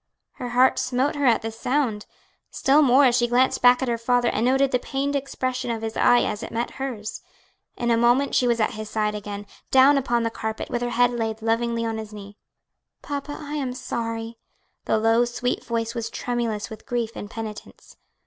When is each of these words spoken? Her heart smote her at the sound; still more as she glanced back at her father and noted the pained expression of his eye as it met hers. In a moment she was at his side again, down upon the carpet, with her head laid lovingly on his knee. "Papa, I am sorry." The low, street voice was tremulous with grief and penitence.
Her 0.31 0.49
heart 0.49 0.79
smote 0.79 1.13
her 1.13 1.27
at 1.27 1.43
the 1.43 1.51
sound; 1.51 2.07
still 2.49 2.81
more 2.81 3.05
as 3.05 3.15
she 3.15 3.27
glanced 3.27 3.61
back 3.61 3.83
at 3.83 3.87
her 3.87 3.99
father 3.99 4.29
and 4.29 4.43
noted 4.47 4.71
the 4.71 4.79
pained 4.79 5.15
expression 5.15 5.69
of 5.69 5.83
his 5.83 5.95
eye 5.95 6.21
as 6.23 6.41
it 6.41 6.49
met 6.51 6.71
hers. 6.81 7.21
In 7.77 7.91
a 7.91 7.97
moment 7.97 8.33
she 8.33 8.47
was 8.47 8.59
at 8.59 8.71
his 8.71 8.89
side 8.89 9.13
again, 9.13 9.45
down 9.69 9.99
upon 9.99 10.23
the 10.23 10.31
carpet, 10.31 10.71
with 10.71 10.81
her 10.81 10.89
head 10.89 11.11
laid 11.11 11.43
lovingly 11.43 11.85
on 11.85 11.99
his 11.99 12.13
knee. 12.13 12.35
"Papa, 13.03 13.37
I 13.39 13.53
am 13.57 13.75
sorry." 13.75 14.39
The 14.85 14.97
low, 14.97 15.23
street 15.23 15.63
voice 15.63 15.93
was 15.93 16.09
tremulous 16.09 16.71
with 16.71 16.87
grief 16.87 17.11
and 17.15 17.29
penitence. 17.29 17.95